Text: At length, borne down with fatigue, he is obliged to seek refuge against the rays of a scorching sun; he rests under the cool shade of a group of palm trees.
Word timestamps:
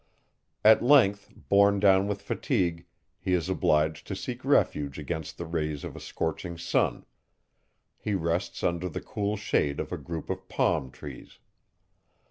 At 0.65 0.81
length, 0.81 1.31
borne 1.47 1.79
down 1.79 2.07
with 2.07 2.23
fatigue, 2.23 2.87
he 3.19 3.33
is 3.33 3.49
obliged 3.49 4.07
to 4.07 4.15
seek 4.15 4.43
refuge 4.43 4.97
against 4.97 5.37
the 5.37 5.45
rays 5.45 5.83
of 5.83 5.95
a 5.95 5.99
scorching 5.99 6.57
sun; 6.57 7.05
he 7.99 8.15
rests 8.15 8.63
under 8.63 8.89
the 8.89 9.01
cool 9.01 9.37
shade 9.37 9.79
of 9.79 9.91
a 9.91 9.99
group 10.01 10.31
of 10.31 10.49
palm 10.49 10.89
trees. 10.89 11.37